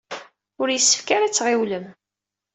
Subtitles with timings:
[0.61, 1.85] Ur yessefk ara ad tɣiwlem.